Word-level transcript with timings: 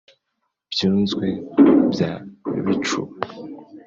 byunzwe 0.71 1.27
bya 1.93 2.11
bicuba, 2.65 3.13